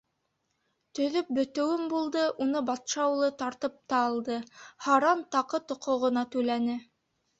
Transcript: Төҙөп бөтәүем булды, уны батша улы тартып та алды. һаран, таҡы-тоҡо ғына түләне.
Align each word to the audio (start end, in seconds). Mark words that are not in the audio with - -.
Төҙөп 0.99 1.27
бөтәүем 1.39 1.83
булды, 1.91 2.23
уны 2.45 2.63
батша 2.69 3.05
улы 3.11 3.29
тартып 3.43 3.77
та 3.93 4.01
алды. 4.07 4.41
һаран, 4.87 5.23
таҡы-тоҡо 5.37 5.99
ғына 6.07 6.25
түләне. 6.37 6.81